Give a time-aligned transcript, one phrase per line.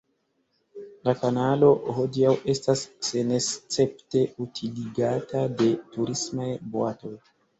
[1.07, 1.67] La kanalo
[1.97, 7.15] hodiaŭ estas senescepte utiligata de turismaj boatoj.